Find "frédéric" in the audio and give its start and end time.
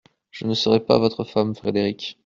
1.53-2.17